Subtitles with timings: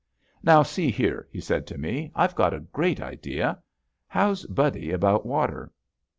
[0.41, 3.61] "Now see here," he said to me; "I've got a great idea.
[4.07, 5.71] How's Buddy about water?"